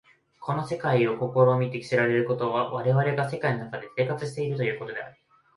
[0.39, 5.15] この現実を顧みて知られることは、我々が世界の中で生活しているということである。